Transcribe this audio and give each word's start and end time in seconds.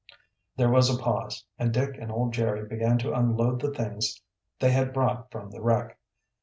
There 0.57 0.71
was 0.71 0.89
a 0.89 0.97
pause, 0.99 1.45
and 1.59 1.71
Dick 1.71 1.95
and 1.99 2.11
old 2.11 2.33
Jerry 2.33 2.67
began 2.67 2.97
to 2.97 3.13
unload 3.13 3.61
the 3.61 3.69
things 3.71 4.19
they 4.59 4.71
had 4.71 4.93
brought 4.93 5.29
from 5.29 5.51
the 5.51 5.61
wreck. 5.61 5.99